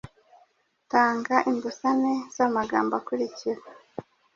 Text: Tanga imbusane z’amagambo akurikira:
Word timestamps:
Tanga 0.91 1.35
imbusane 1.49 2.13
z’amagambo 2.35 2.93
akurikira: 2.99 3.61